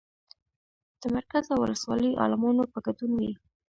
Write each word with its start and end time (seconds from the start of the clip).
د 1.01 1.03
مرکز 1.15 1.43
او 1.53 1.57
ولسوالۍ 1.63 2.11
عالمانو 2.21 2.63
په 2.73 2.79
ګډون 2.85 3.11
وي. 3.19 3.31